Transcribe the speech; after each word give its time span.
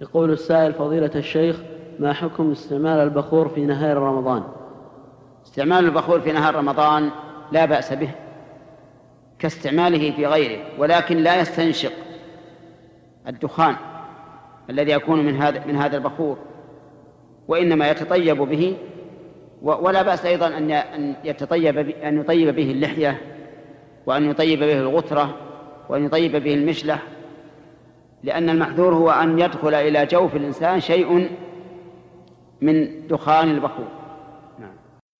يقول 0.00 0.32
السائل 0.32 0.72
فضيلة 0.72 1.10
الشيخ 1.14 1.56
ما 1.98 2.12
حكم 2.12 2.50
استعمال 2.50 2.98
البخور 2.98 3.48
في 3.48 3.66
نهار 3.66 3.96
رمضان؟ 3.96 4.42
استعمال 5.46 5.84
البخور 5.84 6.20
في 6.20 6.32
نهار 6.32 6.54
رمضان 6.54 7.10
لا 7.52 7.64
بأس 7.64 7.92
به 7.92 8.10
كاستعماله 9.38 10.10
في 10.10 10.26
غيره 10.26 10.64
ولكن 10.78 11.16
لا 11.16 11.40
يستنشق 11.40 11.92
الدخان 13.28 13.76
الذي 14.70 14.92
يكون 14.92 15.26
من 15.26 15.36
هذا 15.36 15.66
من 15.66 15.76
هذا 15.76 15.96
البخور 15.96 16.38
وإنما 17.48 17.90
يتطيب 17.90 18.36
به 18.36 18.76
ولا 19.62 20.02
بأس 20.02 20.26
أيضا 20.26 20.46
أن 20.48 21.14
يتطيب 21.24 21.78
أن 21.78 22.20
يطيب 22.20 22.56
به 22.56 22.70
اللحية 22.70 23.20
وأن 24.06 24.30
يطيب 24.30 24.58
به 24.58 24.78
الغترة 24.78 25.34
وأن 25.88 26.04
يطيب 26.04 26.36
به 26.36 26.54
المشلح 26.54 27.02
لأن 28.26 28.50
المحذور 28.50 28.94
هو 28.94 29.10
أن 29.10 29.38
يدخل 29.38 29.74
إلى 29.74 30.06
جوف 30.06 30.36
الإنسان 30.36 30.80
شيء 30.80 31.30
من 32.60 33.06
دخان 33.08 33.50
البخور. 33.50 33.95